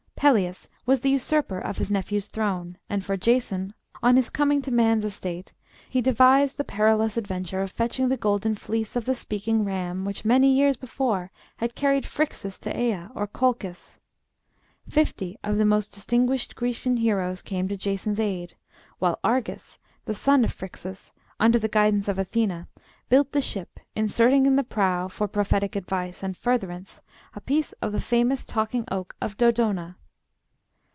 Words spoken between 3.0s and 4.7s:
for Jason, on his coming to